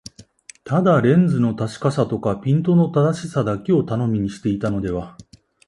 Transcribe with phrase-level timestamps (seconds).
[0.63, 5.15] ただレンズの確かさとかピントの正しさだけを頼みにしていたのでは、